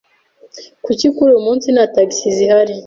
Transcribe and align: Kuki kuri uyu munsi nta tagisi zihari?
Kuki 0.85 1.05
kuri 1.15 1.29
uyu 1.31 1.43
munsi 1.47 1.65
nta 1.69 1.85
tagisi 1.93 2.27
zihari? 2.37 2.75